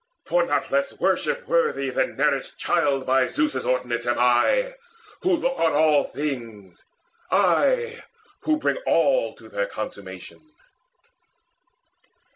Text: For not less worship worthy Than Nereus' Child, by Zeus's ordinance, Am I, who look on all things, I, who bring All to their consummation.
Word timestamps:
For 0.25 0.47
not 0.47 0.71
less 0.71 0.93
worship 0.99 1.47
worthy 1.47 1.91
Than 1.91 2.15
Nereus' 2.17 2.55
Child, 2.55 3.05
by 3.05 3.27
Zeus's 3.27 3.67
ordinance, 3.67 4.07
Am 4.07 4.17
I, 4.17 4.73
who 5.21 5.35
look 5.35 5.59
on 5.59 5.73
all 5.75 6.05
things, 6.05 6.83
I, 7.29 8.01
who 8.39 8.57
bring 8.57 8.77
All 8.87 9.35
to 9.35 9.47
their 9.47 9.67
consummation. 9.67 10.41